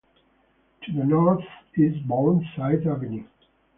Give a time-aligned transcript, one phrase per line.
[0.81, 1.45] To the north
[1.75, 3.27] is Burnside Avenue.